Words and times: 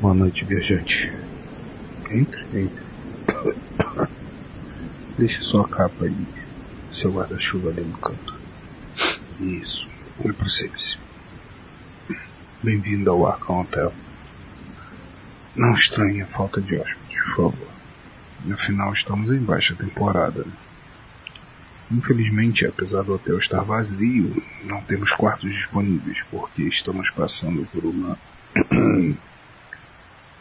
Boa 0.00 0.12
noite, 0.12 0.44
viajante. 0.44 1.10
Entre, 2.10 2.44
entre. 2.52 2.84
Deixe 5.16 5.40
sua 5.40 5.66
capa 5.66 6.04
aí, 6.04 6.26
seu 6.92 7.12
guarda-chuva 7.12 7.70
ali 7.70 7.80
no 7.80 7.96
canto. 7.96 8.38
Isso, 9.40 9.88
aproxime-se. 10.20 10.98
Bem-vindo 12.62 13.10
ao 13.10 13.26
Arkham 13.26 13.62
Hotel. 13.62 13.94
Não 15.54 15.72
estranhe 15.72 16.20
a 16.20 16.26
falta 16.26 16.60
de 16.60 16.76
hóspedes, 16.76 17.22
por 17.34 17.36
favor. 17.36 17.68
Afinal, 18.52 18.92
estamos 18.92 19.32
em 19.32 19.38
baixa 19.38 19.74
temporada. 19.74 20.44
Infelizmente, 21.90 22.66
apesar 22.66 23.02
do 23.02 23.14
hotel 23.14 23.38
estar 23.38 23.62
vazio, 23.62 24.44
não 24.62 24.82
temos 24.82 25.12
quartos 25.12 25.54
disponíveis 25.54 26.22
porque 26.30 26.64
estamos 26.64 27.08
passando 27.08 27.66
por 27.72 27.86
uma 27.86 28.18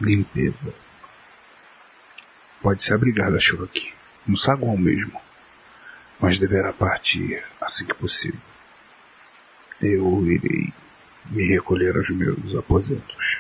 limpeza. 0.02 0.74
Pode 2.62 2.84
se 2.84 2.94
abrigar 2.94 3.32
da 3.32 3.40
chuva 3.40 3.66
aqui, 3.66 3.94
no 4.26 4.36
saguão 4.36 4.78
mesmo, 4.78 5.22
mas 6.20 6.38
deverá 6.38 6.74
partir 6.74 7.44
assim 7.62 7.86
que 7.86 7.94
possível. 7.94 8.40
Eu 9.82 10.26
irei 10.26 10.74
me 11.26 11.48
recolher 11.48 11.96
aos 11.96 12.10
meus 12.10 12.56
aposentos. 12.56 13.38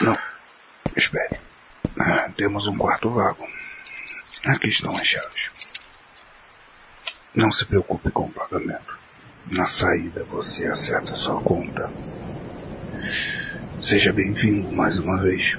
Não, 0.00 0.18
espere. 0.96 1.40
Ah, 1.98 2.30
temos 2.36 2.66
um 2.66 2.76
quarto 2.76 3.10
vago. 3.10 3.48
Aqui 4.44 4.68
estão 4.68 4.96
as 4.96 5.06
chaves. 5.06 5.50
Não 7.34 7.50
se 7.50 7.64
preocupe 7.64 8.10
com 8.10 8.26
o 8.26 8.32
pagamento. 8.32 9.01
Na 9.50 9.66
saída 9.66 10.24
você 10.24 10.66
acerta 10.66 11.14
sua 11.14 11.40
conta. 11.42 11.90
Seja 13.80 14.12
bem-vindo 14.12 14.70
mais 14.72 14.98
uma 14.98 15.20
vez. 15.20 15.58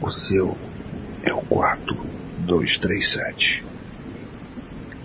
O 0.00 0.10
seu 0.10 0.56
é 1.22 1.32
o 1.32 1.42
quarto 1.42 1.94
237. 2.38 3.64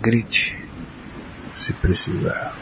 Grite 0.00 0.56
se 1.52 1.72
precisar. 1.74 2.56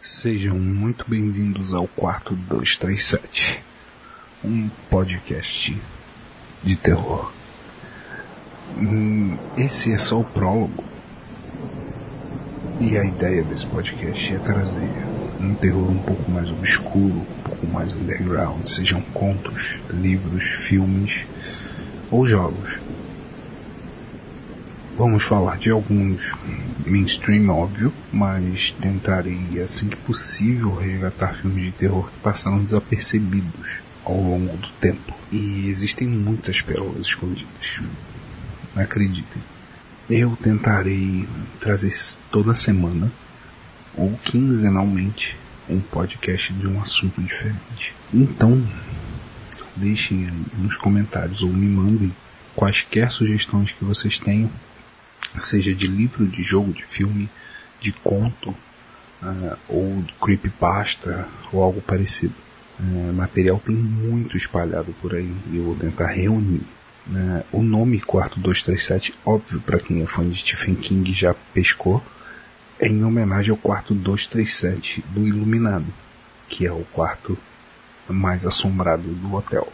Sejam 0.00 0.58
muito 0.58 1.04
bem-vindos 1.08 1.72
ao 1.72 1.86
quarto 1.86 2.34
237, 2.34 3.62
um 4.44 4.68
podcast 4.88 5.76
de 6.62 6.76
terror. 6.76 7.32
Hum, 8.76 9.36
esse 9.56 9.92
é 9.92 9.98
só 9.98 10.20
o 10.20 10.24
prólogo. 10.24 10.84
E 12.80 12.96
a 12.96 13.04
ideia 13.04 13.42
desse 13.42 13.66
podcast 13.66 14.34
é 14.34 14.38
trazer 14.38 14.90
um 15.40 15.54
terror 15.54 15.90
um 15.90 15.98
pouco 15.98 16.30
mais 16.30 16.48
obscuro, 16.48 17.16
um 17.16 17.42
pouco 17.42 17.66
mais 17.66 17.96
underground, 17.96 18.64
sejam 18.64 19.00
contos, 19.12 19.80
livros, 19.90 20.44
filmes 20.44 21.24
ou 22.08 22.24
jogos. 22.24 22.78
Vamos 24.96 25.24
falar 25.24 25.58
de 25.58 25.70
alguns 25.70 26.32
mainstream, 26.86 27.48
óbvio, 27.48 27.92
mas 28.12 28.74
tentarei, 28.80 29.60
assim 29.62 29.88
que 29.88 29.96
possível, 29.96 30.74
resgatar 30.74 31.34
filmes 31.34 31.64
de 31.64 31.72
terror 31.72 32.08
que 32.08 32.18
passaram 32.20 32.62
desapercebidos 32.62 33.67
ao 34.04 34.14
longo 34.14 34.56
do 34.56 34.68
tempo. 34.80 35.14
E 35.30 35.68
existem 35.68 36.06
muitas 36.06 36.60
pérolas 36.60 37.06
escondidas. 37.06 37.80
Acreditem. 38.74 39.42
Eu 40.08 40.36
tentarei 40.42 41.28
trazer 41.60 41.94
toda 42.30 42.54
semana 42.54 43.12
ou 43.94 44.18
quinzenalmente 44.24 45.36
um 45.68 45.80
podcast 45.80 46.52
de 46.52 46.66
um 46.66 46.80
assunto 46.80 47.20
diferente. 47.20 47.94
Então, 48.12 48.66
deixem 49.76 50.26
aí 50.26 50.42
nos 50.56 50.76
comentários 50.76 51.42
ou 51.42 51.50
me 51.50 51.66
mandem 51.66 52.14
quaisquer 52.56 53.10
sugestões 53.10 53.72
que 53.72 53.84
vocês 53.84 54.18
tenham 54.18 54.50
seja 55.36 55.74
de 55.74 55.86
livro, 55.86 56.26
de 56.26 56.42
jogo, 56.42 56.72
de 56.72 56.84
filme, 56.84 57.28
de 57.80 57.92
conto, 57.92 58.50
uh, 58.50 59.58
ou 59.68 60.02
de 60.02 60.12
creepypasta, 60.14 61.28
ou 61.52 61.62
algo 61.62 61.80
parecido. 61.80 62.34
Uh, 62.80 63.12
material 63.12 63.60
tem 63.64 63.74
muito 63.74 64.36
espalhado 64.36 64.94
por 65.00 65.14
aí 65.14 65.34
e 65.50 65.56
eu 65.56 65.64
vou 65.64 65.74
tentar 65.74 66.06
reunir. 66.06 66.62
Uh, 67.08 67.44
o 67.52 67.62
nome 67.62 68.00
Quarto 68.00 68.38
237, 68.38 69.14
óbvio 69.24 69.60
para 69.60 69.80
quem 69.80 70.02
é 70.02 70.06
fã 70.06 70.28
de 70.28 70.38
Stephen 70.38 70.76
King 70.76 71.12
já 71.12 71.34
pescou, 71.52 72.02
é 72.78 72.86
em 72.86 73.02
homenagem 73.02 73.50
ao 73.50 73.56
Quarto 73.56 73.94
237 73.94 75.04
do 75.10 75.26
Iluminado, 75.26 75.86
que 76.48 76.66
é 76.66 76.72
o 76.72 76.84
quarto 76.92 77.36
mais 78.08 78.46
assombrado 78.46 79.02
do 79.02 79.34
hotel. 79.34 79.72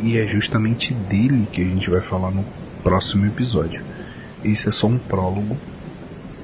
e 0.00 0.18
é 0.18 0.26
justamente 0.26 0.92
dele 0.92 1.48
que 1.50 1.62
a 1.62 1.64
gente 1.64 1.88
vai 1.88 2.00
falar 2.00 2.30
no 2.30 2.44
próximo 2.82 3.26
episódio. 3.26 3.82
Isso 4.44 4.68
é 4.68 4.72
só 4.72 4.86
um 4.86 4.98
prólogo, 4.98 5.56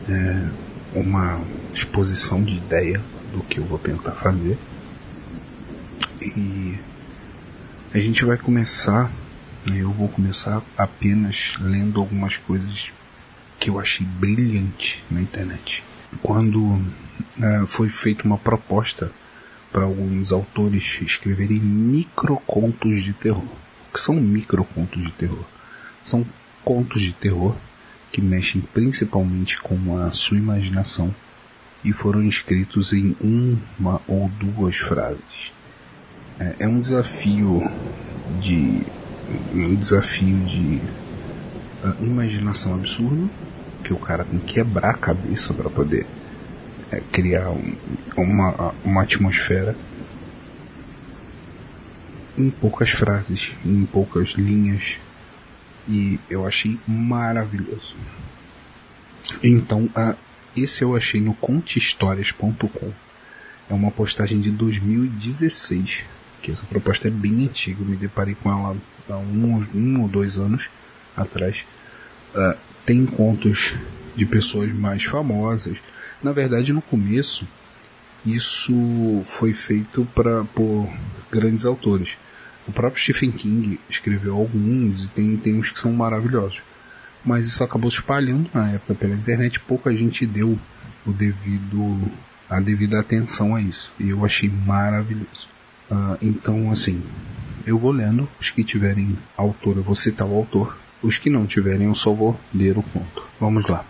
é, 0.09 0.49
uma 0.95 1.41
exposição 1.75 2.43
de 2.43 2.57
ideia 2.57 3.01
do 3.33 3.43
que 3.43 3.59
eu 3.59 3.65
vou 3.65 3.79
tentar 3.79 4.13
fazer. 4.13 4.59
E 6.21 6.79
a 7.93 7.99
gente 7.99 8.25
vai 8.25 8.37
começar, 8.37 9.11
né, 9.67 9.79
eu 9.79 9.91
vou 9.91 10.09
começar 10.09 10.63
apenas 10.77 11.55
lendo 11.61 12.01
algumas 12.01 12.37
coisas 12.37 12.91
que 13.59 13.71
eu 13.71 13.81
achei 13.81 14.07
brilhante 14.07 15.03
na 15.11 15.21
internet. 15.21 15.83
Quando 16.23 16.81
é, 17.41 17.67
foi 17.67 17.89
feita 17.89 18.25
uma 18.25 18.39
proposta 18.39 19.11
para 19.73 19.85
alguns 19.85 20.33
autores 20.33 20.99
escreverem 21.03 21.61
microcontos 21.61 23.03
de 23.03 23.13
terror. 23.13 23.45
O 23.45 23.93
que 23.93 24.01
são 24.01 24.15
microcontos 24.15 25.03
de 25.03 25.13
terror? 25.13 25.45
São 26.05 26.25
contos 26.65 27.03
de 27.03 27.13
terror 27.13 27.55
que 28.11 28.21
mexem 28.21 28.61
principalmente 28.61 29.61
com 29.61 29.99
a 29.99 30.11
sua 30.13 30.39
imaginação 30.39 31.15
e 31.85 31.93
foram 31.93 32.23
escritos 32.23 32.93
em 32.93 33.17
uma 33.21 34.01
ou 34.07 34.29
duas 34.29 34.77
frases. 34.77 35.53
É, 36.39 36.57
é 36.61 36.69
um 36.69 36.81
desafio 36.81 37.63
de 38.41 38.83
um 39.55 39.75
desafio 39.75 40.39
de 40.47 40.81
uh, 41.85 42.05
imaginação 42.05 42.75
absurdo 42.75 43.29
que 43.85 43.93
o 43.93 43.99
cara 43.99 44.25
tem 44.25 44.39
que 44.39 44.55
quebrar 44.55 44.91
a 44.91 44.99
cabeça 44.99 45.53
para 45.53 45.69
poder 45.69 46.07
é, 46.91 47.01
criar 47.13 47.51
um, 47.51 47.75
uma, 48.17 48.75
uma 48.85 49.03
atmosfera 49.03 49.77
em 52.37 52.51
poucas 52.51 52.91
frases, 52.91 53.53
em 53.65 53.85
poucas 53.85 54.31
linhas 54.31 54.97
e 55.89 56.19
eu 56.29 56.47
achei 56.47 56.79
maravilhoso. 56.87 57.97
Então, 59.43 59.89
a, 59.95 60.15
esse 60.63 60.83
eu 60.83 60.97
achei 60.97 61.21
no 61.21 61.35
contehistórias.com. 61.35 62.93
É 63.71 63.75
uma 63.75 63.91
postagem 63.91 64.41
de 64.41 64.51
2016, 64.51 66.05
que 66.43 66.51
essa 66.51 66.65
proposta 66.67 67.09
é 67.09 67.11
bem 67.11 67.45
antiga, 67.45 67.83
eu 67.83 67.87
me 67.87 67.97
deparei 67.97 68.35
com 68.35 68.51
ela 68.51 68.77
há 69.09 69.17
um, 69.17 69.67
um 69.75 70.03
ou 70.03 70.09
dois 70.09 70.39
anos 70.39 70.69
atrás. 71.17 71.65
Uh, 72.35 72.57
tem 72.87 73.05
contos 73.05 73.75
de 74.17 74.25
pessoas 74.25 74.73
mais 74.73 75.05
famosas. 75.05 75.79
Na 76.23 76.33
verdade, 76.33 76.73
no 76.73 76.83
começo, 76.83 77.47
isso 78.25 79.23
foi 79.27 79.53
feito 79.53 80.07
pra, 80.15 80.45
por 80.45 80.89
grandes 81.31 81.65
autores. 81.65 82.17
O 82.67 82.73
próprio 82.73 83.03
Stephen 83.03 83.31
King 83.31 83.79
escreveu 83.89 84.35
alguns 84.35 85.05
e 85.05 85.09
tem, 85.09 85.37
tem 85.37 85.55
uns 85.55 85.71
que 85.71 85.81
são 85.81 85.93
maravilhosos. 85.93 86.61
Mas 87.25 87.47
isso 87.47 87.63
acabou 87.63 87.91
se 87.91 87.99
espalhando 87.99 88.49
na 88.55 88.71
época 88.71 88.95
pela 88.95 89.15
internet, 89.15 89.61
pouca 89.61 89.95
gente 89.95 90.25
deu 90.25 90.59
o 91.07 91.13
devido 91.13 92.11
a 92.49 92.61
devida 92.61 92.99
atenção 92.99 93.55
a 93.55 93.61
isso. 93.61 93.93
E 93.99 94.11
eu 94.11 94.25
achei 94.25 94.49
maravilhoso. 94.49 95.49
Uh, 95.91 96.17
então, 96.23 96.71
assim, 96.71 97.03
eu 97.67 97.79
vou 97.79 97.91
lendo. 97.91 98.29
Os 98.41 98.51
que 98.51 98.65
tiverem 98.65 99.17
autor, 99.37 99.77
eu 99.77 99.83
vou 99.83 99.95
citar 99.95 100.27
o 100.27 100.35
autor. 100.35 100.79
Os 101.03 101.19
que 101.19 101.31
não 101.31 101.47
tiverem, 101.47 101.87
eu 101.87 101.95
só 101.95 102.13
vou 102.13 102.39
ler 102.55 102.77
o 102.79 102.83
conto. 102.83 103.25
Vamos 103.39 103.67
lá. 103.67 103.85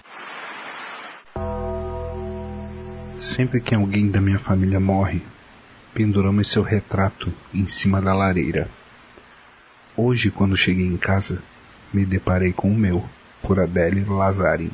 Sempre 3.17 3.61
que 3.61 3.75
alguém 3.75 4.11
da 4.11 4.21
minha 4.21 4.39
família 4.39 4.79
morre, 4.79 5.23
penduramos 5.95 6.49
seu 6.49 6.63
retrato 6.63 7.33
em 7.53 7.67
cima 7.67 8.01
da 8.01 8.15
lareira. 8.15 8.69
Hoje, 9.97 10.31
quando 10.31 10.57
cheguei 10.57 10.87
em 10.87 10.97
casa, 10.97 11.43
me 11.93 12.05
deparei 12.05 12.53
com 12.53 12.71
o 12.71 12.79
meu, 12.79 13.05
por 13.43 13.61
Adele 13.61 14.05
Lazari. 14.05 14.71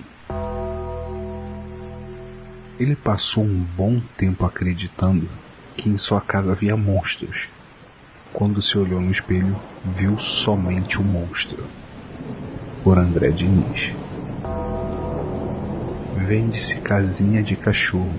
Ele 2.78 2.96
passou 2.96 3.44
um 3.44 3.64
bom 3.76 4.00
tempo 4.16 4.44
acreditando 4.44 5.28
que 5.76 5.88
em 5.88 5.98
sua 5.98 6.20
casa 6.20 6.52
havia 6.52 6.76
monstros 6.76 7.48
Quando 8.32 8.60
se 8.60 8.76
olhou 8.76 9.00
no 9.00 9.12
espelho, 9.12 9.56
viu 9.96 10.18
somente 10.18 11.00
o 11.00 11.04
monstro. 11.04 11.62
Por 12.82 12.98
André 12.98 13.30
Diniz. 13.30 13.92
Vende-se 16.16 16.78
casinha 16.78 17.44
de 17.44 17.54
cachorro. 17.54 18.12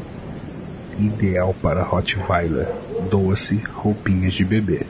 Ideal 0.98 1.54
para 1.62 1.84
Rottweiler. 1.84 2.72
Doa-se 3.12 3.58
roupinhas 3.74 4.34
de 4.34 4.46
bebê. 4.46 4.86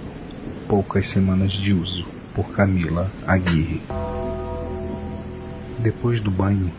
Poucas 0.68 1.10
semanas 1.10 1.54
de 1.54 1.74
uso. 1.74 2.06
Por 2.36 2.52
Camila 2.52 3.10
Aguirre. 3.26 3.82
Depois 5.86 6.20
do 6.20 6.32
banho, 6.32 6.74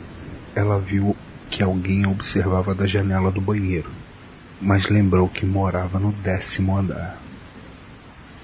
ela 0.53 0.81
viu 0.81 1.17
que 1.49 1.63
alguém 1.63 2.03
a 2.03 2.09
observava 2.09 2.75
da 2.75 2.89
janela 2.89 3.31
do 3.31 3.41
banheiro, 3.41 3.89
mas 4.61 4.89
lembrou 4.89 5.29
que 5.29 5.47
morava 5.47 6.01
no 6.01 6.11
décimo 6.11 6.77
andar. 6.77 7.17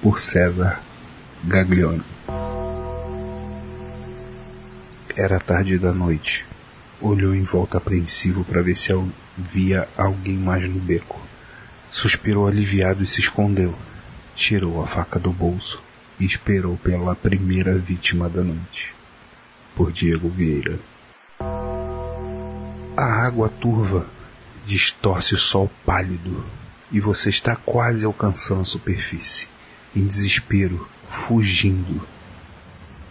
Por 0.01 0.21
César 0.21 0.81
Gaglione. 1.43 2.05
Era 5.17 5.41
tarde 5.41 5.81
da 5.81 5.93
noite. 5.93 6.47
Olhou 7.01 7.35
em 7.35 7.43
volta 7.43 7.79
apreensivo 7.79 8.45
para 8.45 8.63
ver 8.63 8.77
se 8.77 8.93
via 9.37 9.89
alguém 9.97 10.37
mais 10.37 10.63
no 10.73 10.79
beco. 10.79 11.21
Suspirou 11.91 12.47
aliviado 12.47 13.03
e 13.03 13.07
se 13.09 13.19
escondeu. 13.19 13.75
Tirou 14.37 14.81
a 14.81 14.87
faca 14.87 15.19
do 15.19 15.33
bolso 15.33 15.83
e 16.21 16.25
esperou 16.25 16.77
pela 16.77 17.17
primeira 17.17 17.77
vítima 17.77 18.29
da 18.29 18.45
noite. 18.45 19.02
Por 19.75 19.91
Diego 19.91 20.29
Vieira. 20.29 20.79
A 22.95 23.05
água 23.27 23.49
turva 23.49 24.07
distorce 24.67 25.33
o 25.35 25.39
sol 25.39 25.71
pálido 25.85 26.45
e 26.91 27.01
você 27.01 27.31
está 27.31 27.57
quase 27.57 28.05
alcançando 28.05 28.61
a 28.61 28.67
superfície, 28.67 29.49
em 29.97 30.07
desespero, 30.07 30.87
fugindo. 31.09 32.07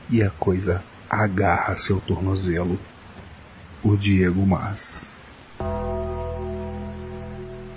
E 0.08 0.22
a 0.22 0.30
coisa 0.30 0.84
agarra 1.10 1.76
seu 1.76 2.00
tornozelo. 2.00 2.80
O 3.84 3.98
Diego 3.98 4.46
Mas. 4.46 5.10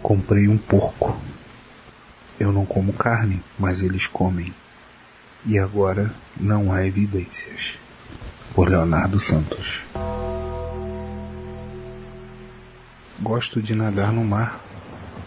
Comprei 0.02 0.46
um 0.46 0.58
porco. 0.58 1.16
Eu 2.38 2.52
não 2.52 2.66
como 2.66 2.92
carne, 2.92 3.42
mas 3.58 3.82
eles 3.82 4.06
comem. 4.06 4.52
E 5.46 5.58
agora 5.58 6.14
não 6.38 6.70
há 6.70 6.86
evidências. 6.86 7.83
Por 8.54 8.68
Leonardo 8.68 9.18
Santos. 9.18 9.82
Gosto 13.20 13.60
de 13.60 13.74
nadar 13.74 14.12
no 14.12 14.22
mar, 14.22 14.60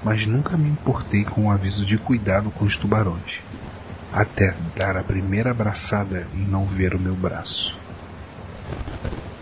mas 0.01 0.25
nunca 0.25 0.55
me 0.55 0.69
importei 0.69 1.25
com 1.25 1.47
o 1.47 1.51
aviso 1.51 1.85
de 1.85 1.97
cuidado 1.97 2.49
com 2.51 2.63
os 2.63 2.77
tubarões, 2.77 3.41
até 4.13 4.55
dar 4.77 4.95
a 4.95 5.03
primeira 5.03 5.51
abraçada 5.51 6.25
e 6.33 6.37
não 6.37 6.65
ver 6.65 6.95
o 6.95 6.99
meu 6.99 7.15
braço. 7.15 7.77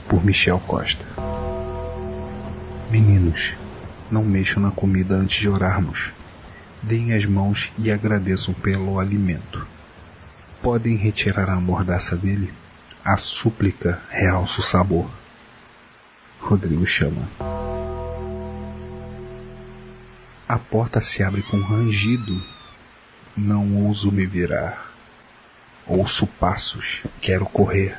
Por 0.09 0.25
Michel 0.25 0.59
Costa. 0.65 1.05
Meninos, 2.89 3.53
não 4.09 4.23
mexam 4.23 4.63
na 4.63 4.71
comida 4.71 5.13
antes 5.13 5.39
de 5.39 5.47
orarmos. 5.47 6.09
Deem 6.81 7.13
as 7.13 7.27
mãos 7.27 7.71
e 7.77 7.91
agradeçam 7.91 8.51
pelo 8.51 8.99
alimento. 8.99 9.67
Podem 10.59 10.95
retirar 10.95 11.51
a 11.51 11.61
mordaça 11.61 12.15
dele? 12.15 12.51
A 13.07 13.17
súplica 13.17 14.01
realça 14.09 14.61
o 14.61 14.63
sabor. 14.63 15.07
Rodrigo 16.41 16.87
chama. 16.87 17.21
A 20.47 20.57
porta 20.57 20.99
se 20.99 21.21
abre 21.21 21.43
com 21.43 21.57
um 21.57 21.63
rangido. 21.63 22.43
Não 23.37 23.85
ouso 23.85 24.11
me 24.11 24.25
virar. 24.25 24.91
Ouço 25.85 26.25
passos, 26.25 27.03
quero 27.21 27.45
correr, 27.45 27.95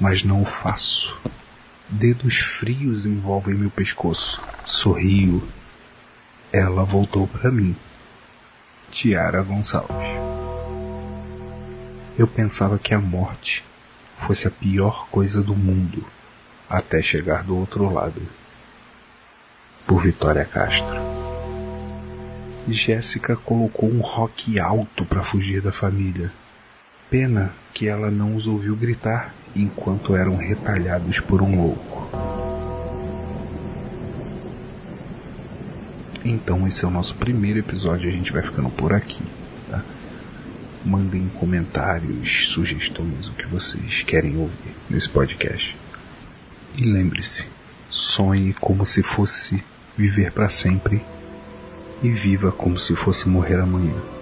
mas 0.00 0.24
não 0.24 0.40
o 0.40 0.46
faço. 0.46 1.20
Dedos 1.86 2.38
frios 2.38 3.04
envolvem 3.04 3.54
meu 3.54 3.70
pescoço. 3.70 4.42
Sorrio. 4.64 5.46
Ela 6.50 6.84
voltou 6.84 7.28
para 7.28 7.52
mim. 7.52 7.76
Tiara 8.90 9.42
Gonçalves. 9.42 10.08
Eu 12.18 12.26
pensava 12.26 12.78
que 12.78 12.94
a 12.94 12.98
morte 12.98 13.62
fosse 14.26 14.46
a 14.46 14.50
pior 14.50 15.06
coisa 15.10 15.42
do 15.42 15.54
mundo 15.54 16.04
até 16.68 17.00
chegar 17.00 17.42
do 17.42 17.56
outro 17.56 17.92
lado. 17.92 18.20
Por 19.86 20.02
Vitória 20.02 20.44
Castro. 20.44 20.96
Jéssica 22.68 23.34
colocou 23.36 23.88
um 23.88 24.00
rock 24.00 24.60
alto 24.60 25.04
para 25.04 25.22
fugir 25.22 25.62
da 25.62 25.72
família. 25.72 26.30
Pena 27.08 27.52
que 27.72 27.88
ela 27.88 28.10
não 28.10 28.36
os 28.36 28.46
ouviu 28.46 28.76
gritar 28.76 29.32
enquanto 29.56 30.14
eram 30.14 30.36
retalhados 30.36 31.20
por 31.20 31.40
um 31.40 31.62
louco. 31.62 32.08
Então 36.22 36.66
esse 36.66 36.84
é 36.84 36.88
o 36.88 36.90
nosso 36.90 37.14
primeiro 37.14 37.58
episódio, 37.58 38.10
a 38.10 38.12
gente 38.12 38.32
vai 38.32 38.42
ficando 38.42 38.68
por 38.68 38.92
aqui. 38.92 39.22
Mandem 40.84 41.28
comentários, 41.28 42.48
sugestões, 42.48 43.28
o 43.28 43.32
que 43.32 43.46
vocês 43.46 44.02
querem 44.02 44.36
ouvir 44.36 44.74
nesse 44.88 45.08
podcast. 45.08 45.76
E 46.76 46.84
lembre-se, 46.84 47.46
sonhe 47.90 48.54
como 48.54 48.86
se 48.86 49.02
fosse 49.02 49.62
viver 49.96 50.30
para 50.30 50.48
sempre 50.48 51.02
e 52.02 52.08
viva 52.10 52.52
como 52.52 52.78
se 52.78 52.94
fosse 52.94 53.28
morrer 53.28 53.58
amanhã. 53.60 54.17